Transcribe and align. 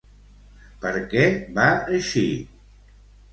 Per 0.85 0.93
què 1.11 1.25
va 1.59 1.67
eixir? 1.99 2.25